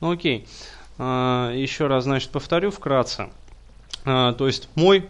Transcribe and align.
Ну 0.00 0.12
окей. 0.12 0.46
А, 0.98 1.52
еще 1.52 1.86
раз, 1.86 2.04
значит, 2.04 2.30
повторю 2.30 2.70
вкратце. 2.70 3.30
А, 4.04 4.32
то 4.32 4.46
есть 4.46 4.68
мой 4.74 5.08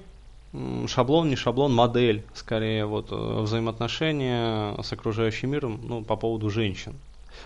шаблон, 0.87 1.29
не 1.29 1.37
шаблон, 1.37 1.75
модель, 1.75 2.25
скорее, 2.35 2.87
вот 2.87 3.09
э, 3.11 3.41
взаимоотношения 3.43 4.81
с 4.83 4.93
окружающим 4.93 5.51
миром, 5.51 5.81
ну, 5.83 6.03
по 6.03 6.17
поводу 6.17 6.49
женщин. 6.49 6.95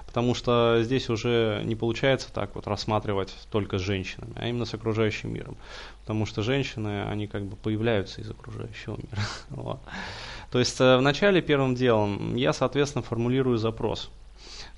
Потому 0.06 0.34
что 0.34 0.78
здесь 0.82 1.10
уже 1.10 1.62
не 1.64 1.74
получается 1.74 2.32
так 2.32 2.54
вот 2.54 2.66
рассматривать 2.66 3.34
только 3.50 3.78
с 3.78 3.82
женщинами, 3.82 4.32
а 4.36 4.46
именно 4.48 4.64
с 4.64 4.72
окружающим 4.72 5.34
миром. 5.34 5.56
Потому 6.00 6.26
что 6.26 6.42
женщины, 6.42 7.04
они 7.04 7.26
как 7.26 7.44
бы 7.44 7.56
появляются 7.56 8.20
из 8.20 8.30
окружающего 8.30 8.96
мира. 8.96 9.78
То 10.50 10.58
есть 10.58 10.80
э, 10.80 10.96
вначале 10.96 11.42
первым 11.42 11.74
делом 11.74 12.36
я, 12.36 12.52
соответственно, 12.52 13.02
формулирую 13.02 13.58
запрос. 13.58 14.10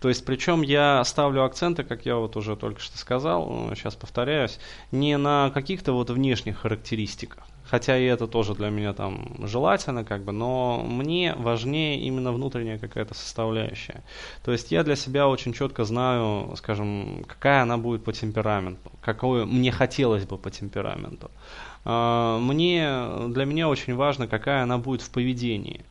То 0.05 0.11
есть, 0.11 0.27
причем 0.27 0.61
я 0.61 1.03
ставлю 1.05 1.45
акценты, 1.45 1.83
как 1.83 2.05
я 2.05 2.17
вот 2.17 2.37
уже 2.37 2.57
только 2.57 2.79
что 2.79 2.99
сказал, 2.99 3.71
сейчас 3.75 3.95
повторяюсь, 3.95 4.59
не 4.93 5.17
на 5.17 5.51
каких-то 5.55 5.93
вот 5.93 6.11
внешних 6.11 6.59
характеристиках, 6.59 7.43
хотя 7.65 7.97
и 7.97 8.05
это 8.05 8.27
тоже 8.27 8.55
для 8.55 8.69
меня 8.69 8.93
там 8.93 9.35
желательно, 9.47 10.05
как 10.05 10.23
бы, 10.23 10.33
но 10.33 10.85
мне 10.87 11.35
важнее 11.39 12.01
именно 12.01 12.33
внутренняя 12.33 12.77
какая-то 12.77 13.15
составляющая. 13.15 14.05
То 14.45 14.53
есть 14.53 14.73
я 14.73 14.85
для 14.85 14.95
себя 14.95 15.27
очень 15.27 15.55
четко 15.55 15.85
знаю, 15.85 16.53
скажем, 16.59 17.25
какая 17.27 17.63
она 17.63 17.79
будет 17.79 18.05
по 18.05 18.13
темпераменту, 18.13 18.93
какую 19.01 19.47
мне 19.47 19.73
хотелось 19.73 20.27
бы 20.27 20.37
по 20.37 20.51
темпераменту. 20.51 21.31
А, 21.87 22.39
мне, 22.41 22.95
для 23.29 23.47
меня 23.47 23.71
очень 23.71 23.95
важно, 23.95 24.29
какая 24.29 24.65
она 24.65 24.77
будет 24.77 25.01
в 25.01 25.09
поведении. 25.09 25.83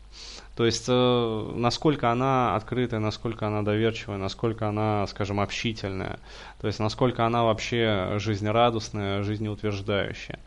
То 0.56 0.66
есть, 0.66 0.86
э, 0.88 1.52
насколько 1.56 2.12
она 2.12 2.56
открытая, 2.56 3.00
насколько 3.00 3.48
она 3.48 3.64
доверчивая, 3.64 4.18
насколько 4.18 4.68
она, 4.68 5.08
скажем, 5.08 5.40
общительная. 5.40 6.20
То 6.62 6.68
есть, 6.68 6.80
насколько 6.80 7.26
она 7.26 7.44
вообще 7.44 8.16
жизнерадостная, 8.20 9.24
жизнеутверждающая. 9.24 10.40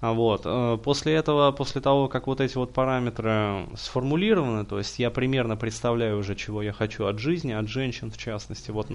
А 0.00 0.14
вот. 0.14 0.42
Э, 0.46 0.78
после 0.82 1.14
этого, 1.14 1.52
после 1.52 1.80
того, 1.80 2.08
как 2.08 2.26
вот 2.26 2.40
эти 2.40 2.56
вот 2.56 2.72
параметры 2.72 3.66
сформулированы, 3.76 4.64
то 4.64 4.78
есть 4.78 4.98
я 4.98 5.10
примерно 5.10 5.56
представляю 5.56 6.18
уже, 6.18 6.34
чего 6.34 6.62
я 6.62 6.72
хочу 6.72 7.04
от 7.04 7.18
жизни, 7.18 7.52
от 7.52 7.68
женщин 7.68 8.10
в 8.10 8.16
частности. 8.16 8.70
Вот. 8.70 8.88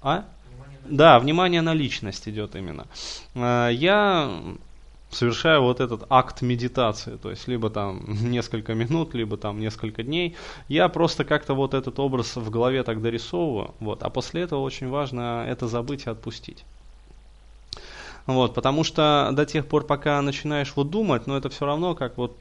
А? 0.00 0.24
Да, 0.84 1.18
внимание 1.18 1.62
на 1.62 1.74
личность 1.74 2.28
идет 2.28 2.54
именно. 2.56 2.86
Э, 3.34 3.70
я 3.72 4.30
совершаю 5.14 5.62
вот 5.62 5.80
этот 5.80 6.04
акт 6.08 6.42
медитации, 6.42 7.16
то 7.16 7.30
есть 7.30 7.48
либо 7.48 7.70
там 7.70 8.02
несколько 8.06 8.74
минут, 8.74 9.14
либо 9.14 9.36
там 9.36 9.60
несколько 9.60 10.02
дней, 10.02 10.36
я 10.68 10.88
просто 10.88 11.24
как-то 11.24 11.54
вот 11.54 11.74
этот 11.74 11.98
образ 11.98 12.36
в 12.36 12.50
голове 12.50 12.82
так 12.82 13.02
дорисовываю, 13.02 13.74
вот, 13.80 14.02
а 14.02 14.10
после 14.10 14.42
этого 14.42 14.60
очень 14.60 14.88
важно 14.88 15.44
это 15.48 15.68
забыть 15.68 16.06
и 16.06 16.10
отпустить. 16.10 16.64
Вот, 18.26 18.54
потому 18.54 18.84
что 18.84 19.30
до 19.32 19.44
тех 19.44 19.66
пор, 19.66 19.84
пока 19.84 20.22
начинаешь 20.22 20.72
вот 20.76 20.90
думать, 20.90 21.26
но 21.26 21.32
ну, 21.32 21.38
это 21.38 21.48
все 21.48 21.66
равно 21.66 21.94
как 21.94 22.18
вот 22.18 22.40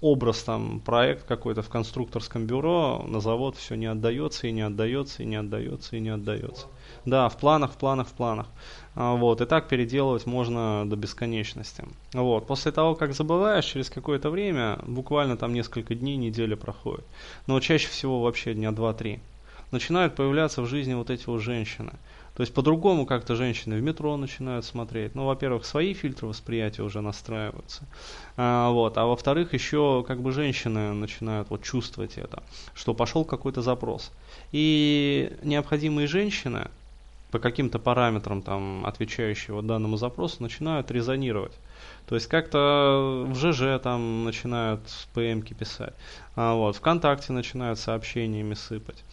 образ 0.00 0.42
там, 0.42 0.80
проект 0.80 1.24
какой-то 1.24 1.62
в 1.62 1.68
конструкторском 1.68 2.46
бюро, 2.46 3.04
на 3.06 3.20
завод 3.20 3.56
все 3.56 3.76
не 3.76 3.86
отдается 3.86 4.48
и 4.48 4.52
не 4.52 4.62
отдается 4.62 5.22
и 5.22 5.26
не 5.26 5.36
отдается 5.36 5.96
и 5.96 6.00
не 6.00 6.08
отдается. 6.08 6.66
Да, 7.04 7.28
в 7.28 7.38
планах, 7.38 7.72
в 7.72 7.76
планах, 7.76 8.08
в 8.08 8.12
планах. 8.12 8.46
А, 8.96 9.14
вот, 9.14 9.40
и 9.40 9.46
так 9.46 9.68
переделывать 9.68 10.26
можно 10.26 10.84
до 10.84 10.96
бесконечности. 10.96 11.84
Вот, 12.12 12.46
после 12.46 12.72
того, 12.72 12.96
как 12.96 13.14
забываешь, 13.14 13.64
через 13.64 13.88
какое-то 13.88 14.30
время, 14.30 14.80
буквально 14.86 15.36
там 15.36 15.54
несколько 15.54 15.94
дней, 15.94 16.16
неделя 16.16 16.56
проходит. 16.56 17.04
Но 17.46 17.60
чаще 17.60 17.88
всего 17.88 18.20
вообще 18.20 18.54
дня 18.54 18.72
два-три. 18.72 19.20
Начинают 19.70 20.16
появляться 20.16 20.62
в 20.62 20.66
жизни 20.66 20.94
вот 20.94 21.10
эти 21.10 21.26
вот 21.26 21.38
женщины– 21.38 21.92
то 22.40 22.42
есть 22.42 22.54
по-другому 22.54 23.04
как-то 23.04 23.36
женщины 23.36 23.76
в 23.76 23.82
метро 23.82 24.16
начинают 24.16 24.64
смотреть. 24.64 25.14
Ну, 25.14 25.26
во-первых, 25.26 25.66
свои 25.66 25.92
фильтры 25.92 26.26
восприятия 26.26 26.80
уже 26.80 27.02
настраиваются. 27.02 27.82
А, 28.38 28.70
вот. 28.70 28.96
а 28.96 29.04
во-вторых, 29.04 29.52
еще 29.52 30.02
как 30.08 30.22
бы 30.22 30.32
женщины 30.32 30.94
начинают 30.94 31.50
вот 31.50 31.62
чувствовать 31.62 32.16
это, 32.16 32.42
что 32.72 32.94
пошел 32.94 33.26
какой-то 33.26 33.60
запрос. 33.60 34.10
И 34.52 35.36
необходимые 35.42 36.06
женщины 36.06 36.68
по 37.30 37.38
каким-то 37.38 37.78
параметрам, 37.78 38.40
там, 38.40 38.86
отвечающие 38.86 39.60
данному 39.60 39.98
запросу, 39.98 40.36
начинают 40.42 40.90
резонировать. 40.90 41.52
То 42.06 42.14
есть 42.14 42.26
как-то 42.26 43.26
в 43.28 43.34
ЖЖ 43.34 43.82
там 43.82 44.24
начинают 44.24 44.80
ПМки 45.12 45.52
писать, 45.52 45.92
а 46.36 46.54
вот, 46.54 46.76
ВКонтакте 46.76 47.34
начинают 47.34 47.78
сообщениями 47.78 48.54
сыпать. 48.54 49.04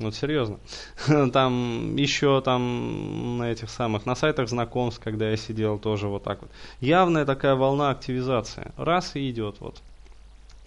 Вот 0.00 0.14
серьезно. 0.14 0.58
Там 1.32 1.94
еще 1.96 2.40
там 2.40 3.36
на 3.36 3.52
этих 3.52 3.68
самых, 3.68 4.06
на 4.06 4.14
сайтах 4.14 4.48
знакомств, 4.48 5.02
когда 5.04 5.28
я 5.28 5.36
сидел, 5.36 5.78
тоже 5.78 6.08
вот 6.08 6.24
так 6.24 6.40
вот. 6.40 6.50
Явная 6.80 7.26
такая 7.26 7.54
волна 7.54 7.90
активизации. 7.90 8.72
Раз 8.78 9.14
и 9.14 9.30
идет 9.30 9.56
вот. 9.60 9.76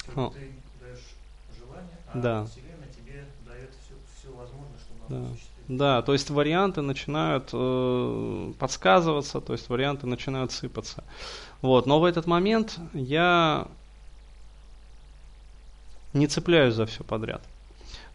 Ты 0.06 0.14
даешь 0.14 1.16
желание, 1.58 1.98
а 2.14 2.18
да. 2.20 2.46
Вселенная 2.46 2.90
тебе 2.96 3.26
дает 3.48 3.72
все, 3.72 3.96
все 4.20 4.28
возможное, 4.38 4.78
чтобы 4.80 5.02
да. 5.10 5.16
оно 5.16 5.28
Да, 5.68 6.02
то 6.04 6.14
есть 6.14 6.30
варианты 6.30 6.82
начинают 6.82 7.50
э, 7.54 8.54
подсказываться, 8.60 9.42
то 9.42 9.54
есть 9.54 9.68
варианты 9.68 10.06
начинают 10.06 10.52
сыпаться. 10.52 11.04
Вот, 11.64 11.88
но 11.88 12.00
в 12.00 12.04
этот 12.04 12.28
момент 12.28 12.78
я 12.94 13.68
не 16.14 16.28
цепляюсь 16.28 16.76
за 16.76 16.86
все 16.86 17.04
подряд. 17.04 17.42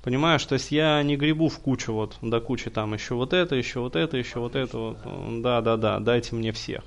Понимаешь, 0.02 0.44
то 0.44 0.54
есть 0.54 0.70
я 0.70 1.02
не 1.02 1.16
гребу 1.16 1.48
в 1.48 1.58
кучу 1.58 1.92
вот, 1.92 2.16
до 2.22 2.40
кучи 2.40 2.70
там 2.70 2.94
еще 2.94 3.14
вот 3.14 3.32
это, 3.32 3.56
еще 3.56 3.80
вот 3.80 3.96
это, 3.96 4.16
еще 4.16 4.38
вот 4.38 4.54
это, 4.54 4.78
вот, 4.78 5.42
да, 5.42 5.60
да, 5.60 5.76
да, 5.76 5.98
дайте 5.98 6.36
мне 6.36 6.52
всех, 6.52 6.84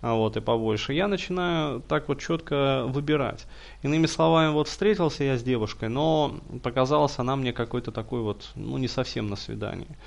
а 0.00 0.14
вот 0.14 0.36
и 0.36 0.40
побольше. 0.40 0.92
Я 0.92 1.08
начинаю 1.08 1.80
так 1.80 2.08
вот 2.08 2.20
четко 2.20 2.84
выбирать. 2.86 3.46
Иными 3.82 4.06
словами, 4.06 4.52
вот 4.52 4.68
встретился 4.68 5.24
я 5.24 5.36
с 5.36 5.42
девушкой, 5.42 5.88
но 5.88 6.36
показалась 6.62 7.18
она 7.18 7.34
мне 7.34 7.52
какой-то 7.52 7.90
такой 7.90 8.20
вот, 8.20 8.50
ну 8.54 8.78
не 8.78 8.88
совсем 8.88 9.26
на 9.26 9.34
свидании. 9.34 9.98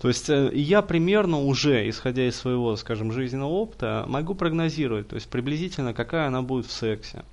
То 0.00 0.08
есть 0.08 0.28
э, 0.30 0.50
я 0.52 0.82
примерно 0.82 1.38
уже, 1.38 1.88
исходя 1.88 2.26
из 2.26 2.34
своего, 2.34 2.74
скажем, 2.74 3.12
жизненного 3.12 3.50
опыта, 3.50 4.04
могу 4.08 4.34
прогнозировать, 4.34 5.08
то 5.08 5.14
есть 5.14 5.30
приблизительно 5.30 5.94
какая 5.94 6.26
она 6.26 6.42
будет 6.42 6.66
в 6.66 6.72
сексе. 6.72 7.24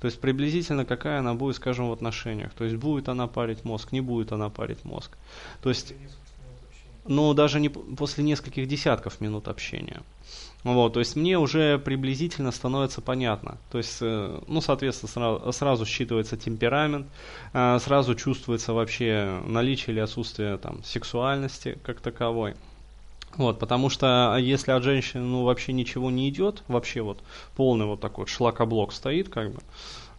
То 0.00 0.06
есть 0.06 0.20
приблизительно 0.20 0.84
какая 0.84 1.20
она 1.20 1.34
будет, 1.34 1.56
скажем, 1.56 1.88
в 1.88 1.92
отношениях. 1.92 2.52
То 2.54 2.64
есть 2.64 2.76
будет 2.76 3.08
она 3.08 3.26
парить 3.26 3.64
мозг, 3.64 3.92
не 3.92 4.00
будет 4.00 4.32
она 4.32 4.50
парить 4.50 4.84
мозг. 4.84 5.16
То 5.62 5.68
есть, 5.68 5.94
ну, 7.06 7.32
даже 7.34 7.60
не 7.60 7.68
после 7.68 8.24
нескольких 8.24 8.68
десятков 8.68 9.20
минут 9.20 9.48
общения. 9.48 10.02
Вот, 10.64 10.94
то 10.94 11.00
есть 11.00 11.14
мне 11.14 11.38
уже 11.38 11.78
приблизительно 11.78 12.50
становится 12.50 13.02
понятно. 13.02 13.58
То 13.70 13.76
есть, 13.76 13.98
э, 14.00 14.40
ну, 14.46 14.62
соответственно, 14.62 15.10
сразу, 15.10 15.52
сразу 15.52 15.84
считывается 15.84 16.38
темперамент, 16.38 17.06
э, 17.52 17.78
сразу 17.80 18.14
чувствуется 18.14 18.72
вообще 18.72 19.42
наличие 19.46 19.92
или 19.92 20.00
отсутствие 20.00 20.56
там 20.56 20.82
сексуальности 20.82 21.78
как 21.82 22.00
таковой. 22.00 22.54
Вот, 23.36 23.58
потому 23.58 23.90
что 23.90 24.36
если 24.38 24.70
от 24.70 24.82
женщины 24.82 25.24
ну, 25.24 25.44
вообще 25.44 25.72
ничего 25.72 26.10
не 26.10 26.28
идет, 26.28 26.62
вообще 26.68 27.02
вот 27.02 27.22
полный 27.56 27.86
вот 27.86 28.00
такой 28.00 28.26
шлакоблок 28.26 28.92
стоит, 28.92 29.28
как 29.28 29.52
бы, 29.52 29.60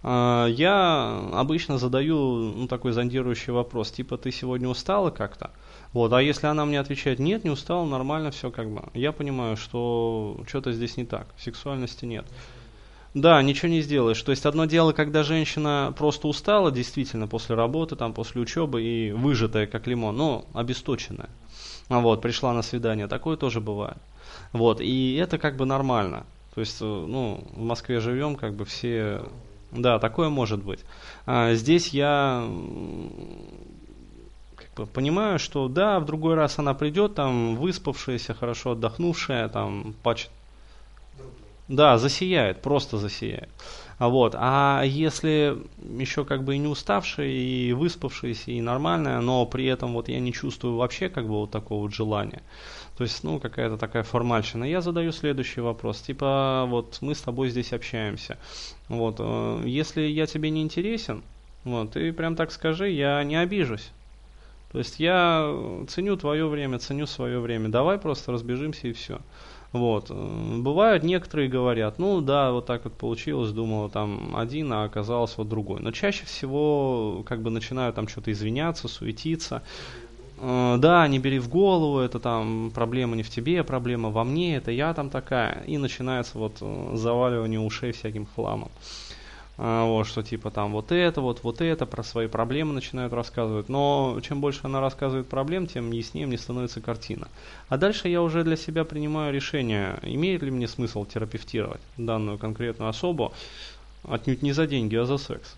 э, 0.04 0.48
я 0.50 1.30
обычно 1.34 1.78
задаю 1.78 2.54
ну, 2.56 2.68
такой 2.68 2.92
зондирующий 2.92 3.54
вопрос, 3.54 3.92
типа 3.92 4.18
ты 4.18 4.32
сегодня 4.32 4.68
устала 4.68 5.12
как-то? 5.12 5.52
Вот, 5.94 6.12
а 6.12 6.22
если 6.22 6.48
она 6.48 6.66
мне 6.66 6.80
отвечает, 6.80 7.20
нет, 7.20 7.46
не 7.46 7.50
устала, 7.50 7.86
нормально, 7.86 8.32
все 8.32 8.52
как 8.52 8.70
бы, 8.70 8.84
я 8.94 9.14
понимаю, 9.14 9.56
что 9.56 10.42
что-то 10.48 10.74
здесь 10.74 10.98
не 10.98 11.06
так, 11.06 11.28
сексуальности 11.38 12.06
нет. 12.06 12.26
Да, 13.14 13.42
ничего 13.42 13.70
не 13.70 13.80
сделаешь. 13.80 14.22
То 14.22 14.32
есть 14.32 14.46
одно 14.46 14.66
дело, 14.66 14.92
когда 14.92 15.24
женщина 15.24 15.94
просто 15.98 16.28
устала, 16.28 16.70
действительно, 16.70 17.30
после 17.30 17.56
работы, 17.56 17.96
там, 17.96 18.14
после 18.14 18.42
учебы 18.42 18.84
и 18.84 19.14
выжатая, 19.14 19.68
как 19.68 19.88
лимон, 19.88 20.18
но 20.18 20.46
обесточенная. 20.54 21.30
А 21.90 22.00
вот, 22.00 22.22
пришла 22.22 22.54
на 22.54 22.62
свидание, 22.62 23.08
такое 23.08 23.38
тоже 23.38 23.62
бывает. 23.62 23.98
Вот, 24.54 24.82
и 24.82 25.16
это 25.16 25.38
как 25.38 25.56
бы 25.56 25.66
нормально. 25.66 26.26
То 26.56 26.62
есть, 26.62 26.82
э, 26.82 26.86
ну, 26.86 27.44
в 27.54 27.62
Москве 27.62 28.00
живем, 28.00 28.36
как 28.36 28.54
бы 28.54 28.66
все... 28.66 29.24
Да, 29.72 30.00
такое 30.00 30.30
может 30.30 30.64
быть. 30.64 30.80
А 31.26 31.54
здесь 31.54 31.90
я 31.90 32.48
как 34.56 34.74
бы 34.76 34.86
понимаю, 34.86 35.38
что 35.38 35.68
да, 35.68 36.00
в 36.00 36.06
другой 36.06 36.36
раз 36.36 36.58
она 36.58 36.74
придет, 36.74 37.16
там, 37.16 37.56
выспавшаяся, 37.58 38.34
хорошо 38.34 38.72
отдохнувшая, 38.72 39.50
там, 39.50 39.94
пач... 40.02 40.30
Да, 41.68 41.98
засияет, 41.98 42.62
просто 42.62 42.98
засияет. 42.98 43.50
А 43.98 44.10
вот. 44.10 44.36
А 44.38 44.84
если 44.84 45.58
еще 45.98 46.26
как 46.26 46.44
бы 46.44 46.56
и 46.56 46.58
не 46.58 46.68
уставший, 46.68 47.32
и 47.34 47.74
выспавшийся, 47.74 48.52
и 48.52 48.62
нормальная, 48.62 49.22
но 49.22 49.46
при 49.46 49.66
этом 49.66 49.94
вот 49.94 50.10
я 50.10 50.20
не 50.20 50.34
чувствую 50.34 50.76
вообще 50.76 51.10
как 51.10 51.26
бы 51.26 51.34
вот 51.34 51.52
такого 51.52 51.84
вот 51.84 51.94
желания. 51.94 52.42
То 52.98 53.04
есть, 53.04 53.24
ну, 53.24 53.40
какая-то 53.40 53.78
такая 53.78 54.04
формальщина. 54.04 54.64
Я 54.64 54.82
задаю 54.82 55.12
следующий 55.12 55.62
вопрос. 55.62 56.02
Типа, 56.02 56.66
вот 56.68 56.98
мы 57.02 57.14
с 57.14 57.22
тобой 57.22 57.50
здесь 57.50 57.74
общаемся. 57.74 58.38
Вот, 58.88 59.18
э, 59.20 59.64
если 59.66 60.02
я 60.02 60.26
тебе 60.26 60.50
не 60.50 60.62
интересен, 60.62 61.24
вот, 61.66 61.92
ты 61.92 62.14
прям 62.14 62.36
так 62.36 62.52
скажи, 62.52 62.90
я 62.90 63.24
не 63.24 63.36
обижусь. 63.36 63.92
То 64.72 64.80
есть 64.80 65.00
я 65.00 65.54
ценю 65.88 66.18
твое 66.18 66.48
время, 66.48 66.80
ценю 66.80 67.06
свое 67.06 67.40
время. 67.40 67.70
Давай 67.70 67.98
просто 67.98 68.32
разбежимся 68.32 68.88
и 68.88 68.94
все. 68.94 69.20
Вот. 69.76 70.10
Бывают 70.10 71.04
некоторые 71.04 71.50
говорят, 71.50 72.00
ну 72.00 72.22
да, 72.22 72.54
вот 72.54 72.66
так 72.66 72.86
вот 72.86 72.94
получилось, 72.94 73.52
думал 73.52 73.90
там 73.90 74.34
один, 74.38 74.72
а 74.72 74.86
оказалось 74.86 75.36
вот 75.36 75.50
другой. 75.50 75.82
Но 75.82 75.92
чаще 75.92 76.26
всего 76.26 77.24
как 77.26 77.42
бы 77.42 77.50
начинаю 77.50 77.92
там 77.92 78.08
что-то 78.08 78.32
извиняться, 78.32 78.88
суетиться. 78.88 79.64
Э, 80.38 80.78
да, 80.80 81.06
не 81.10 81.20
бери 81.20 81.40
в 81.40 81.50
голову, 81.50 82.00
это 82.00 82.20
там 82.20 82.72
проблема 82.74 83.18
не 83.18 83.24
в 83.24 83.30
тебе, 83.30 83.66
проблема 83.66 84.12
во 84.12 84.24
мне, 84.24 84.56
это 84.56 84.72
я 84.72 84.94
там 84.94 85.10
такая. 85.10 85.64
И 85.68 85.78
начинается 85.78 86.38
вот 86.38 86.60
э, 86.62 86.92
заваливание 86.94 87.60
ушей 87.60 87.92
всяким 87.92 88.28
хламом. 88.34 88.72
А, 89.58 89.86
вот, 89.86 90.06
что 90.06 90.22
типа 90.22 90.52
там 90.52 90.74
вот 90.74 90.92
это, 90.92 91.22
вот, 91.22 91.44
вот 91.44 91.62
это, 91.62 91.86
про 91.86 92.04
свои 92.04 92.28
проблемы 92.28 92.74
начинают 92.74 93.14
рассказывать. 93.14 93.70
Но 93.70 94.20
чем 94.22 94.42
больше 94.42 94.62
она 94.64 94.82
рассказывает 94.82 95.28
проблем, 95.28 95.68
тем 95.68 95.92
яснее 95.92 96.28
мне 96.28 96.38
становится 96.38 96.82
картина. 96.82 97.28
А 97.70 97.78
дальше 97.78 98.10
я 98.10 98.22
уже 98.22 98.44
для 98.44 98.58
себя 98.58 98.84
принимаю 98.84 99.34
решение, 99.34 99.98
имеет 100.02 100.44
ли 100.44 100.52
мне 100.52 100.68
смысл 100.68 101.06
терапевтировать 101.06 101.82
данную 101.98 102.38
конкретную 102.38 102.90
особу, 102.90 103.34
отнюдь 104.04 104.42
не 104.42 104.52
за 104.52 104.68
деньги, 104.68 104.96
а 104.96 105.06
за 105.06 105.18
секс. 105.18 105.56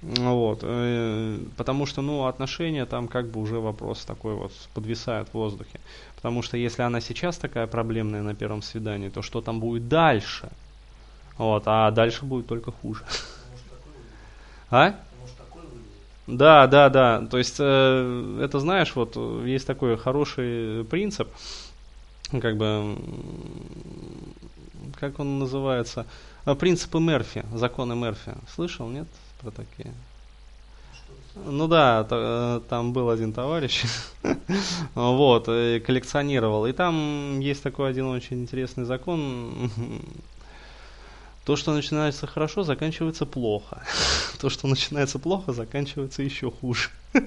Вот, 0.00 0.60
э, 0.62 1.38
потому 1.56 1.84
что, 1.84 2.02
ну, 2.02 2.26
отношения 2.26 2.86
там 2.86 3.08
как 3.08 3.30
бы 3.30 3.40
уже 3.40 3.58
вопрос 3.58 4.04
такой 4.04 4.34
вот 4.34 4.52
подвисает 4.72 5.28
в 5.28 5.34
воздухе. 5.34 5.80
Потому 6.14 6.42
что 6.42 6.56
если 6.56 6.82
она 6.82 7.00
сейчас 7.00 7.36
такая 7.36 7.66
проблемная 7.66 8.22
на 8.22 8.34
первом 8.34 8.62
свидании, 8.62 9.08
то 9.08 9.22
что 9.22 9.40
там 9.40 9.58
будет 9.58 9.88
дальше? 9.88 10.50
Вот, 11.36 11.64
а 11.66 11.90
дальше 11.90 12.24
будет 12.24 12.46
только 12.46 12.70
хуже. 12.70 13.04
А? 14.70 14.94
Да, 16.26 16.66
да, 16.66 16.90
да. 16.90 17.26
То 17.30 17.38
есть, 17.38 17.56
э, 17.58 18.40
это 18.42 18.60
знаешь, 18.60 18.94
вот 18.94 19.16
есть 19.46 19.66
такой 19.66 19.96
хороший 19.96 20.84
принцип, 20.84 21.28
как 22.30 22.58
бы, 22.58 22.98
как 25.00 25.18
он 25.20 25.38
называется, 25.38 26.04
а, 26.44 26.54
принципы 26.54 27.00
Мерфи, 27.00 27.46
законы 27.54 27.96
Мерфи. 27.96 28.34
Слышал, 28.54 28.88
нет, 28.88 29.08
про 29.40 29.50
такие? 29.50 29.94
Ну 31.46 31.66
да, 31.66 32.04
то, 32.04 32.60
э, 32.64 32.68
там 32.68 32.92
был 32.92 33.08
один 33.08 33.32
товарищ, 33.32 33.84
вот, 34.94 35.46
коллекционировал. 35.46 36.66
И 36.66 36.72
там 36.72 37.40
есть 37.40 37.62
такой 37.62 37.88
один 37.88 38.04
очень 38.06 38.42
интересный 38.42 38.84
закон, 38.84 39.70
то, 41.48 41.56
что 41.56 41.72
начинается 41.72 42.26
хорошо, 42.26 42.62
заканчивается 42.62 43.24
плохо. 43.24 43.82
То, 44.38 44.50
что 44.50 44.68
начинается 44.68 45.18
плохо, 45.18 45.54
заканчивается 45.54 46.22
еще 46.22 46.50
хуже. 46.50 46.90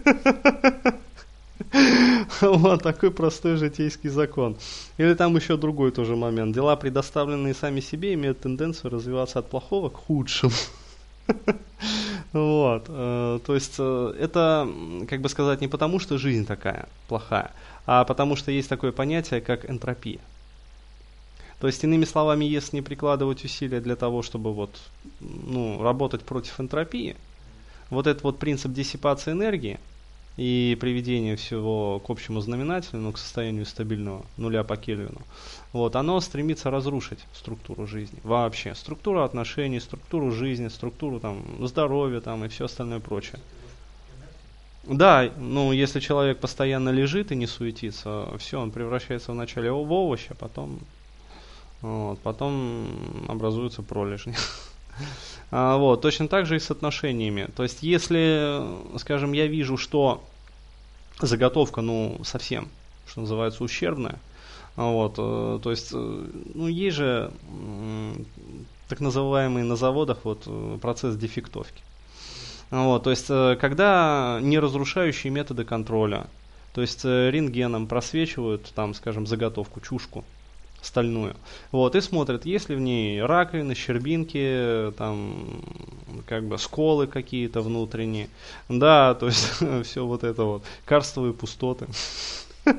Вот 2.42 2.84
такой 2.84 3.10
простой 3.10 3.56
житейский 3.56 4.10
закон. 4.10 4.58
Или 4.98 5.16
там 5.16 5.36
еще 5.36 5.58
другой 5.58 5.92
тоже 5.92 6.16
момент. 6.16 6.54
Дела, 6.54 6.76
предоставленные 6.76 7.56
сами 7.56 7.80
себе, 7.82 8.14
имеют 8.14 8.42
тенденцию 8.42 8.92
развиваться 8.92 9.40
от 9.40 9.50
плохого 9.50 9.90
к 9.90 9.96
худшему. 9.96 10.54
Вот. 12.34 12.86
Э, 12.88 13.40
то 13.46 13.56
есть 13.56 13.76
э, 13.80 14.14
это, 14.20 14.70
как 15.10 15.22
бы 15.22 15.30
сказать, 15.30 15.62
не 15.62 15.68
потому, 15.68 16.00
что 16.00 16.18
жизнь 16.18 16.46
такая 16.46 16.88
плохая, 17.08 17.52
а 17.86 18.06
потому 18.06 18.38
что 18.38 18.52
есть 18.52 18.70
такое 18.70 18.92
понятие, 18.92 19.42
как 19.42 19.70
энтропия. 19.70 20.20
То 21.62 21.68
есть, 21.68 21.84
иными 21.84 22.06
словами, 22.06 22.44
если 22.44 22.78
не 22.78 22.82
прикладывать 22.82 23.46
усилия 23.46 23.80
для 23.82 23.96
того, 23.96 24.24
чтобы 24.24 24.52
вот, 24.52 24.82
ну, 25.20 25.80
работать 25.84 26.24
против 26.24 26.60
энтропии, 26.60 27.16
вот 27.92 28.08
этот 28.08 28.24
вот 28.24 28.40
принцип 28.40 28.74
диссипации 28.74 29.34
энергии 29.34 29.80
и 30.38 30.76
приведения 30.82 31.36
всего 31.36 32.00
к 32.00 32.10
общему 32.10 32.42
знаменателю, 32.42 33.02
ну, 33.02 33.12
к 33.12 33.20
состоянию 33.20 33.68
стабильного 33.68 34.26
нуля 34.38 34.64
по 34.64 34.76
Кельвину, 34.76 35.22
вот, 35.72 35.96
оно 35.96 36.20
стремится 36.20 36.72
разрушить 36.72 37.20
структуру 37.32 37.86
жизни 37.86 38.18
вообще, 38.24 38.74
структуру 38.74 39.22
отношений, 39.22 39.80
структуру 39.80 40.32
жизни, 40.32 40.68
структуру 40.68 41.20
там 41.20 41.44
здоровья 41.68 42.22
там 42.22 42.44
и 42.44 42.48
все 42.48 42.66
остальное 42.66 43.00
прочее. 43.00 43.40
Да, 44.86 45.30
ну 45.38 45.74
если 45.74 46.00
человек 46.00 46.40
постоянно 46.40 46.90
лежит 46.90 47.32
и 47.32 47.36
не 47.36 47.46
суетится, 47.46 48.36
все, 48.40 48.60
он 48.60 48.72
превращается 48.72 49.32
вначале 49.32 49.72
в 49.72 49.92
овощ, 49.92 50.26
а 50.30 50.34
потом 50.34 50.80
вот, 51.82 52.20
потом 52.20 52.88
образуются 53.28 53.82
пролежни. 53.82 54.36
а, 55.52 55.78
вот, 55.78 56.02
точно 56.02 56.28
так 56.28 56.46
же 56.46 56.56
и 56.56 56.60
с 56.60 56.72
отношениями. 56.72 57.50
То 57.56 57.64
есть, 57.64 57.84
если, 57.84 58.62
скажем, 58.98 59.34
я 59.34 59.48
вижу, 59.48 59.78
что 59.78 60.24
заготовка, 61.20 61.82
ну, 61.82 62.20
совсем, 62.24 62.70
что 63.08 63.22
называется, 63.22 63.64
ущербная, 63.64 64.20
вот, 64.76 65.16
э, 65.18 65.60
то 65.62 65.72
есть, 65.72 65.90
э, 65.94 66.28
ну, 66.54 66.68
есть 66.68 66.98
же 66.98 67.32
так 68.88 69.00
называемый 69.00 69.64
на 69.64 69.76
заводах 69.76 70.20
вот 70.24 70.48
процесс 70.82 71.16
дефектовки. 71.16 71.82
Вот, 72.70 73.04
то 73.04 73.10
есть, 73.10 73.26
э, 73.30 73.58
когда 73.60 74.40
неразрушающие 74.42 75.32
методы 75.32 75.66
контроля, 75.66 76.28
то 76.74 76.82
есть 76.82 77.04
рентгеном 77.04 77.88
просвечивают, 77.88 78.72
там, 78.74 78.94
скажем, 78.94 79.28
заготовку, 79.28 79.82
чушку, 79.82 80.24
стальную. 80.82 81.36
Вот, 81.72 81.96
и 81.96 82.02
смотрят, 82.02 82.46
есть 82.46 82.70
ли 82.70 82.76
в 82.76 82.80
ней 82.80 83.22
раковины, 83.22 83.76
щербинки, 83.76 84.92
там, 84.98 85.62
как 86.28 86.46
бы 86.46 86.58
сколы 86.58 87.08
какие-то 87.08 87.62
внутренние. 87.62 88.30
Да, 88.70 89.14
то 89.14 89.28
есть 89.28 89.50
все 89.84 90.06
вот 90.06 90.24
это 90.24 90.44
вот, 90.44 90.64
карстовые 90.86 91.34
пустоты. 91.34 91.88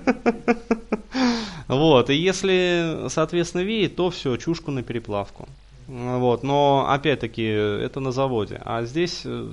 Вот, 1.69 2.11
и 2.11 2.15
если, 2.15 3.07
соответственно, 3.09 3.63
веет, 3.63 3.97
то 3.97 4.11
все, 4.11 4.37
чушку 4.37 4.71
на 4.71 4.83
переплавку. 4.83 5.49
Вот, 5.89 6.43
но 6.43 6.87
опять-таки 6.89 7.43
это 7.43 7.99
на 8.01 8.13
заводе, 8.13 8.61
а 8.65 8.85
здесь 8.85 9.23
э, 9.25 9.51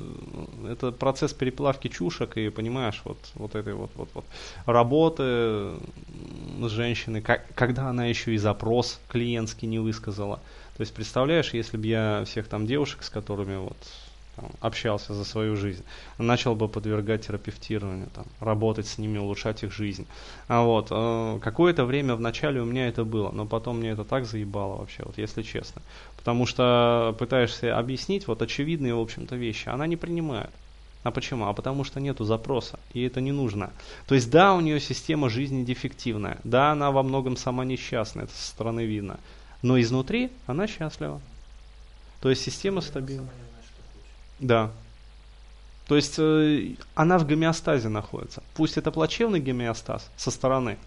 это 0.70 0.92
процесс 0.92 1.34
переплавки 1.34 1.88
чушек 1.88 2.38
и 2.38 2.50
понимаешь 2.50 3.02
вот 3.04 3.18
вот 3.34 3.56
этой 3.56 3.74
вот 3.74 3.90
вот 3.96 4.10
вот 4.14 4.26
работы 4.66 5.72
с 6.68 6.72
женщиной, 6.72 7.22
как, 7.22 7.46
когда 7.56 7.88
она 7.88 8.06
еще 8.06 8.34
и 8.34 8.38
запрос 8.38 9.00
клиентский 9.10 9.68
не 9.68 9.80
высказала. 9.80 10.38
То 10.76 10.82
есть 10.82 10.94
представляешь, 10.94 11.54
если 11.54 11.78
бы 11.78 11.88
я 11.88 12.24
всех 12.26 12.48
там 12.48 12.66
девушек, 12.66 13.04
с 13.04 13.10
которыми 13.10 13.58
вот 13.58 13.78
там, 14.36 14.50
общался 14.62 15.14
за 15.14 15.26
свою 15.26 15.56
жизнь, 15.56 15.84
начал 16.18 16.56
бы 16.56 16.68
подвергать 16.68 17.28
терапевтированию, 17.28 18.08
там, 18.14 18.26
работать 18.40 18.88
с 18.88 18.98
ними, 18.98 19.18
улучшать 19.18 19.64
их 19.64 19.74
жизнь. 19.74 20.08
А 20.48 20.64
вот, 20.64 20.88
э, 20.90 21.40
какое-то 21.42 21.86
время 21.86 22.16
в 22.16 22.22
начале 22.22 22.62
у 22.62 22.66
меня 22.66 22.88
это 22.88 23.04
было, 23.04 23.32
но 23.32 23.46
потом 23.46 23.80
мне 23.80 23.90
это 23.90 24.04
так 24.04 24.26
заебало 24.26 24.78
вообще, 24.78 25.04
вот 25.06 25.18
если 25.18 25.42
честно. 25.42 25.82
Потому 26.18 26.46
что 26.46 27.16
пытаешься 27.20 27.78
объяснить 27.78 28.28
вот 28.28 28.42
очевидные, 28.42 28.96
в 28.96 29.00
общем-то, 29.00 29.36
вещи, 29.36 29.70
она 29.70 29.88
не 29.88 29.98
принимает. 29.98 30.52
А 31.04 31.12
почему? 31.12 31.48
А 31.48 31.54
потому 31.54 31.84
что 31.84 32.00
нету 32.00 32.26
запроса, 32.26 32.78
и 32.94 33.02
это 33.04 33.22
не 33.22 33.32
нужно. 33.32 33.72
То 34.06 34.16
есть 34.16 34.30
да, 34.30 34.54
у 34.54 34.60
нее 34.60 34.80
система 34.82 35.30
жизни 35.30 35.64
дефективная, 35.64 36.40
да, 36.44 36.72
она 36.72 36.92
во 36.92 37.04
многом 37.04 37.38
сама 37.38 37.64
несчастная, 37.64 38.26
это 38.26 38.34
со 38.34 38.50
стороны 38.50 38.86
видно, 38.86 39.20
но 39.62 39.80
изнутри 39.80 40.30
она 40.46 40.68
счастлива. 40.68 41.22
То 42.22 42.30
есть 42.30 42.44
система 42.44 42.82
стабильна. 42.82 43.30
Да. 44.40 44.72
То 45.88 45.96
есть 45.96 46.16
э, 46.20 46.76
она 46.96 47.18
в 47.18 47.26
гомеостазе 47.26 47.90
находится. 47.90 48.44
Пусть 48.54 48.78
это 48.78 48.92
плачевный 48.92 49.40
гомеостаз 49.40 50.10
со 50.18 50.32
стороны 50.32 50.78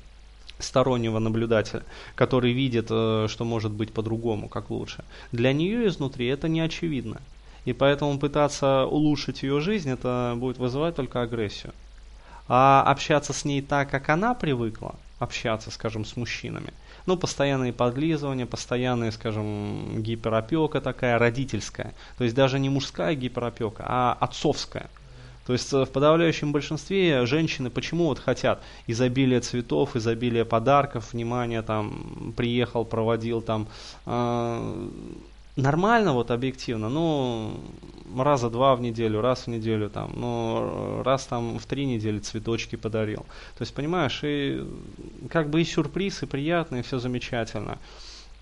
стороннего 0.58 1.18
наблюдателя, 1.18 1.82
который 2.14 2.52
видит, 2.52 2.86
э, 2.90 3.26
что 3.28 3.44
может 3.44 3.72
быть 3.72 3.92
по-другому, 3.92 4.48
как 4.48 4.70
лучше. 4.70 5.04
Для 5.32 5.52
нее 5.52 5.88
изнутри 5.88 6.26
это 6.26 6.48
не 6.48 6.60
очевидно. 6.60 7.20
И 7.64 7.72
поэтому 7.72 8.18
пытаться 8.18 8.86
улучшить 8.86 9.42
ее 9.42 9.60
жизнь, 9.60 9.90
это 9.90 10.34
будет 10.36 10.58
вызывать 10.58 10.96
только 10.96 11.22
агрессию. 11.22 11.72
А 12.48 12.82
общаться 12.86 13.32
с 13.32 13.44
ней 13.44 13.62
так, 13.62 13.90
как 13.90 14.08
она 14.08 14.34
привыкла, 14.34 14.96
общаться, 15.20 15.70
скажем, 15.70 16.04
с 16.04 16.16
мужчинами, 16.16 16.72
ну, 17.06 17.16
постоянные 17.16 17.72
подлизывания, 17.72 18.46
постоянные, 18.46 19.12
скажем, 19.12 20.02
гиперопека 20.02 20.80
такая 20.80 21.18
родительская. 21.18 21.94
То 22.18 22.24
есть 22.24 22.36
даже 22.36 22.58
не 22.58 22.68
мужская 22.68 23.14
гиперопека, 23.14 23.84
а 23.86 24.16
отцовская. 24.18 24.90
То 25.46 25.52
есть 25.52 25.72
э, 25.72 25.84
в 25.84 25.90
подавляющем 25.90 26.52
большинстве 26.52 27.26
женщины 27.26 27.70
почему 27.70 28.06
вот 28.06 28.18
хотят 28.18 28.62
изобилие 28.86 29.40
цветов, 29.40 29.96
изобилие 29.96 30.44
подарков, 30.44 31.12
внимание 31.12 31.62
там 31.62 32.32
приехал, 32.36 32.84
проводил 32.84 33.42
там 33.42 33.66
э, 34.06 34.88
нормально 35.56 36.12
вот 36.12 36.30
объективно, 36.30 36.88
ну 36.88 37.60
раза 38.16 38.50
два 38.50 38.74
в 38.76 38.80
неделю, 38.80 39.20
раз 39.20 39.46
в 39.46 39.46
неделю 39.48 39.90
там, 39.90 40.12
ну 40.14 41.02
раз 41.02 41.26
там 41.26 41.58
в 41.58 41.66
три 41.66 41.86
недели 41.86 42.18
цветочки 42.18 42.76
подарил. 42.76 43.20
То 43.56 43.62
есть 43.62 43.74
понимаешь, 43.74 44.20
и 44.22 44.64
как 45.30 45.50
бы 45.50 45.60
и 45.60 45.64
сюрприз, 45.64 46.22
и 46.22 46.26
приятно, 46.26 46.76
и 46.76 46.82
все 46.82 46.98
замечательно. 46.98 47.78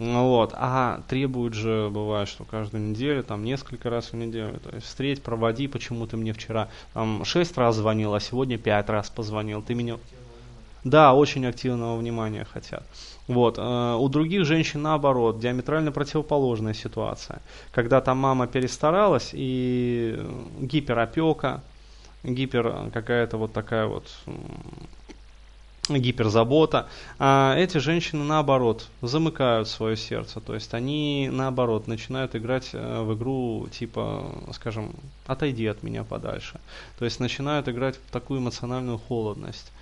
Ну 0.01 0.31
Вот. 0.31 0.55
А 0.57 1.03
требуют 1.09 1.53
же, 1.53 1.91
бывает, 1.91 2.27
что 2.27 2.45
каждую 2.45 2.83
неделю, 2.83 3.23
там 3.23 3.45
несколько 3.45 3.91
раз 3.91 4.13
в 4.13 4.17
неделю. 4.17 4.59
То 4.59 4.75
есть 4.75 4.87
встреть, 4.87 5.23
проводи, 5.23 5.69
почему 5.69 6.07
ты 6.07 6.17
мне 6.17 6.33
вчера 6.33 6.69
там 6.95 7.23
шесть 7.27 7.57
раз 7.59 7.77
звонил, 7.77 8.15
а 8.15 8.21
сегодня 8.21 8.57
пять 8.57 8.89
раз 8.89 9.11
позвонил. 9.11 9.63
Ты 9.63 9.75
меня... 9.75 9.99
Да, 10.85 11.15
очень 11.15 11.47
активного 11.47 11.97
внимания 11.97 12.45
хотят. 12.45 12.85
Вот. 13.29 13.59
Э, 13.59 13.97
у 13.99 14.09
других 14.09 14.45
женщин 14.45 14.83
наоборот, 14.83 15.39
диаметрально 15.39 15.93
противоположная 15.93 16.75
ситуация. 16.75 17.41
Когда 17.73 18.01
там 18.01 18.19
мама 18.19 18.47
перестаралась 18.47 19.31
и 19.33 20.19
гиперопека, 20.61 21.63
гипер 22.23 22.91
какая-то 22.93 23.37
вот 23.37 23.53
такая 23.53 23.87
вот 23.87 24.05
гиперзабота. 25.99 26.89
А 27.19 27.55
эти 27.57 27.79
женщины 27.79 28.25
наоборот 28.25 28.89
замыкают 29.03 29.69
свое 29.69 29.97
сердце, 29.97 30.41
то 30.41 30.55
есть 30.55 30.75
они 30.75 31.29
наоборот 31.33 31.87
начинают 31.87 32.37
играть 32.37 32.71
э, 32.73 33.03
в 33.03 33.15
игру 33.15 33.69
типа, 33.73 34.25
скажем, 34.53 34.95
отойди 35.27 35.67
от 35.67 35.83
меня 35.83 36.05
подальше. 36.05 36.61
То 36.99 37.05
есть 37.05 37.21
начинают 37.21 37.69
играть 37.69 37.97
в 37.97 38.11
такую 38.11 38.41
эмоциональную 38.41 38.99
холодность. 38.99 39.73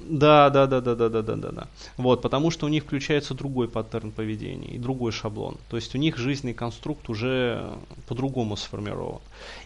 Да, 0.00 0.48
да, 0.50 0.66
да, 0.66 0.80
да, 0.80 0.94
да, 0.94 1.08
да, 1.08 1.22
да, 1.22 1.36
да, 1.36 1.50
да. 1.50 1.66
Вот, 1.96 2.22
потому 2.22 2.50
что 2.50 2.66
у 2.66 2.68
них 2.68 2.84
включается 2.84 3.34
другой 3.34 3.68
паттерн 3.68 4.12
поведения 4.12 4.68
и 4.68 4.78
другой 4.78 5.10
шаблон. 5.12 5.56
То 5.68 5.76
есть 5.76 5.94
у 5.94 5.98
них 5.98 6.16
жизненный 6.16 6.54
конструкт 6.54 7.08
уже 7.08 7.68
по-другому 8.06 8.56
сформирован. 8.56 9.20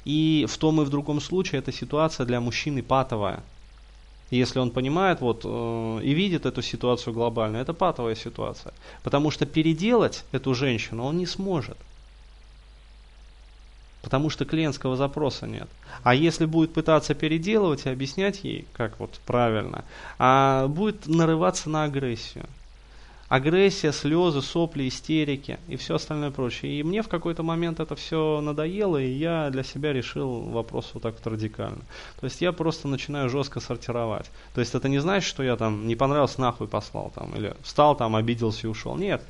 И 0.04 0.46
в 0.48 0.56
том 0.56 0.80
и 0.80 0.84
в 0.84 0.90
другом 0.90 1.20
случае 1.20 1.58
эта 1.58 1.72
ситуация 1.72 2.24
для 2.26 2.40
мужчины 2.40 2.82
патовая 2.82 3.42
если 4.32 4.60
он 4.60 4.70
понимает 4.70 5.20
вот, 5.20 5.42
э, 5.44 6.00
и 6.02 6.14
видит 6.14 6.46
эту 6.46 6.62
ситуацию 6.62 7.12
глобально, 7.12 7.58
это 7.58 7.74
патовая 7.74 8.14
ситуация. 8.14 8.72
Потому 9.02 9.30
что 9.30 9.44
переделать 9.44 10.24
эту 10.32 10.54
женщину 10.54 11.04
он 11.04 11.18
не 11.18 11.26
сможет. 11.26 11.76
Потому 14.02 14.30
что 14.30 14.44
клиентского 14.44 14.96
запроса 14.96 15.46
нет. 15.46 15.68
А 16.02 16.14
если 16.14 16.44
будет 16.44 16.72
пытаться 16.72 17.14
переделывать 17.14 17.86
и 17.86 17.90
объяснять 17.90 18.42
ей, 18.42 18.66
как 18.72 18.98
вот 18.98 19.20
правильно, 19.24 19.84
а 20.18 20.66
будет 20.66 21.06
нарываться 21.06 21.70
на 21.70 21.84
агрессию 21.84 22.46
агрессия, 23.32 23.92
слезы, 23.92 24.42
сопли, 24.42 24.86
истерики 24.88 25.58
и 25.66 25.76
все 25.76 25.94
остальное 25.94 26.30
прочее. 26.30 26.78
И 26.78 26.82
мне 26.82 27.00
в 27.00 27.08
какой-то 27.08 27.42
момент 27.42 27.80
это 27.80 27.96
все 27.96 28.42
надоело, 28.42 28.98
и 28.98 29.10
я 29.10 29.48
для 29.48 29.62
себя 29.62 29.94
решил 29.94 30.42
вопрос 30.50 30.90
вот 30.92 31.02
так 31.02 31.14
вот 31.14 31.26
радикально. 31.32 31.80
То 32.20 32.26
есть 32.26 32.42
я 32.42 32.52
просто 32.52 32.88
начинаю 32.88 33.30
жестко 33.30 33.60
сортировать. 33.60 34.30
То 34.54 34.60
есть 34.60 34.74
это 34.74 34.90
не 34.90 34.98
значит, 34.98 35.26
что 35.26 35.42
я 35.42 35.56
там 35.56 35.86
не 35.86 35.96
понравился, 35.96 36.42
нахуй 36.42 36.68
послал 36.68 37.10
там, 37.14 37.34
или 37.34 37.54
встал 37.62 37.96
там, 37.96 38.16
обиделся 38.16 38.66
и 38.66 38.70
ушел. 38.70 38.96
Нет. 38.96 39.22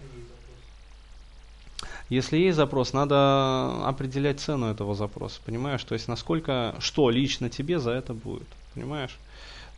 Если 2.13 2.37
есть 2.37 2.57
запрос, 2.57 2.93
надо 2.93 3.89
определять 3.89 4.39
цену 4.39 4.67
этого 4.67 4.95
запроса, 4.95 5.41
понимаешь? 5.47 5.83
То 5.83 5.95
есть 5.95 6.09
насколько, 6.09 6.75
что 6.79 7.09
лично 7.09 7.49
тебе 7.49 7.81
за 7.81 7.93
это 7.93 8.13
будет, 8.13 8.49
понимаешь? 8.75 9.17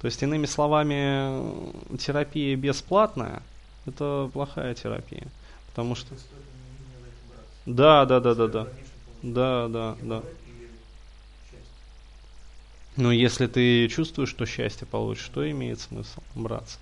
То 0.00 0.06
есть, 0.06 0.20
иными 0.20 0.46
словами, 0.46 1.96
терапия 1.96 2.56
бесплатная– 2.56 3.40
это 3.86 4.28
плохая 4.32 4.74
терапия. 4.74 5.28
Потому 5.68 5.94
что... 5.94 6.12
Да, 7.66 8.04
да, 8.04 8.18
да, 8.18 8.34
да, 8.34 8.48
да. 8.48 8.68
Да, 9.22 9.68
да, 9.68 9.96
да. 10.02 10.22
Но 12.96 13.12
если 13.12 13.46
ты 13.46 13.86
чувствуешь, 13.86 14.30
что 14.30 14.44
счастье 14.44 14.88
получишь, 14.88 15.30
то 15.32 15.48
имеет 15.48 15.78
смысл 15.78 16.20
браться. 16.34 16.78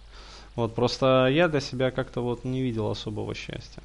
Вот, 0.56 0.74
просто 0.74 1.28
я 1.30 1.46
для 1.48 1.60
себя 1.60 1.90
как-то 1.90 2.22
вот 2.22 2.44
не 2.44 2.62
видел 2.62 2.90
особого 2.90 3.34
счастья. 3.34 3.82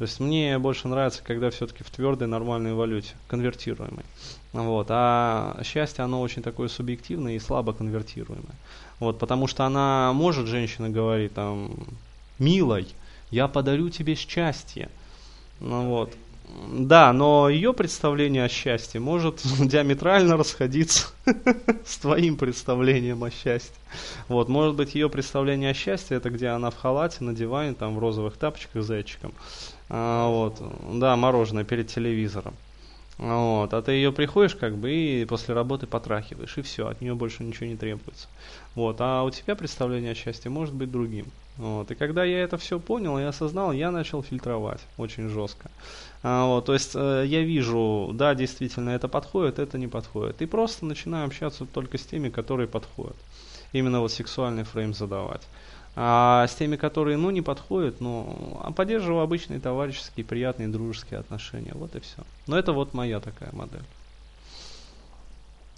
То 0.00 0.04
есть 0.04 0.18
мне 0.18 0.58
больше 0.58 0.88
нравится, 0.88 1.20
когда 1.22 1.50
все-таки 1.50 1.84
в 1.84 1.90
твердой 1.90 2.26
нормальной 2.26 2.72
валюте, 2.72 3.12
конвертируемой. 3.28 4.06
Вот. 4.54 4.86
А 4.88 5.60
счастье, 5.62 6.02
оно 6.02 6.22
очень 6.22 6.40
такое 6.40 6.68
субъективное 6.68 7.34
и 7.34 7.38
слабо 7.38 7.74
конвертируемое. 7.74 8.54
Вот, 8.98 9.18
потому 9.18 9.46
что 9.46 9.66
она 9.66 10.14
может, 10.14 10.46
женщина 10.46 10.88
говорить, 10.88 11.34
там, 11.34 11.72
милой, 12.38 12.88
я 13.30 13.46
подарю 13.46 13.90
тебе 13.90 14.14
счастье. 14.14 14.88
Ну, 15.60 15.90
вот. 15.90 16.16
Да, 16.72 17.12
но 17.12 17.50
ее 17.50 17.74
представление 17.74 18.44
о 18.44 18.48
счастье 18.48 19.00
может 19.00 19.42
диаметрально 19.60 20.38
расходиться 20.38 21.08
с 21.84 21.98
твоим 21.98 22.38
представлением 22.38 23.22
о 23.22 23.30
счастье. 23.30 23.76
Вот, 24.28 24.48
может 24.48 24.76
быть, 24.76 24.94
ее 24.94 25.10
представление 25.10 25.72
о 25.72 25.74
счастье 25.74 26.16
это 26.16 26.30
где 26.30 26.48
она 26.48 26.70
в 26.70 26.76
халате 26.76 27.22
на 27.22 27.34
диване, 27.34 27.74
там 27.74 27.96
в 27.96 27.98
розовых 27.98 28.38
тапочках 28.38 28.82
с 28.82 28.86
зайчиком. 28.86 29.34
А, 29.90 30.28
вот, 30.28 30.62
да, 30.98 31.16
мороженое 31.16 31.64
перед 31.64 31.88
телевизором. 31.88 32.54
Вот, 33.18 33.74
а 33.74 33.82
ты 33.82 33.92
ее 33.92 34.12
приходишь 34.12 34.54
как 34.54 34.78
бы 34.78 34.90
и 34.90 35.26
после 35.26 35.52
работы 35.52 35.86
потрахиваешь, 35.86 36.56
и 36.56 36.62
все, 36.62 36.88
от 36.88 37.02
нее 37.02 37.14
больше 37.14 37.44
ничего 37.44 37.66
не 37.66 37.76
требуется. 37.76 38.28
Вот, 38.74 38.96
а 39.00 39.24
у 39.24 39.30
тебя 39.30 39.54
представление 39.56 40.12
о 40.12 40.14
счастье 40.14 40.50
может 40.50 40.74
быть 40.74 40.90
другим. 40.90 41.26
Вот, 41.58 41.90
и 41.90 41.94
когда 41.94 42.24
я 42.24 42.42
это 42.42 42.56
все 42.56 42.80
понял 42.80 43.18
и 43.18 43.22
осознал, 43.22 43.72
я 43.72 43.90
начал 43.90 44.22
фильтровать 44.22 44.80
очень 44.96 45.28
жестко. 45.28 45.70
А, 46.22 46.46
вот, 46.46 46.64
то 46.64 46.72
есть 46.72 46.92
э, 46.94 47.24
я 47.26 47.42
вижу, 47.42 48.12
да, 48.14 48.34
действительно 48.34 48.90
это 48.90 49.08
подходит, 49.08 49.58
это 49.58 49.76
не 49.76 49.86
подходит. 49.88 50.40
И 50.40 50.46
просто 50.46 50.86
начинаю 50.86 51.26
общаться 51.26 51.66
только 51.66 51.98
с 51.98 52.06
теми, 52.06 52.30
которые 52.30 52.68
подходят. 52.68 53.16
Именно 53.72 54.00
вот 54.00 54.12
сексуальный 54.12 54.64
фрейм 54.64 54.94
задавать. 54.94 55.42
А 55.96 56.46
с 56.46 56.54
теми, 56.54 56.76
которые, 56.76 57.16
ну, 57.16 57.30
не 57.30 57.42
подходят, 57.42 58.00
ну, 58.00 58.58
а 58.62 58.72
поддерживаю 58.72 59.22
обычные 59.22 59.60
товарищеские, 59.60 60.24
приятные, 60.24 60.68
дружеские 60.68 61.20
отношения. 61.20 61.72
Вот 61.74 61.96
и 61.96 62.00
все. 62.00 62.22
Но 62.46 62.58
это 62.58 62.72
вот 62.72 62.94
моя 62.94 63.20
такая 63.20 63.50
модель. 63.52 63.84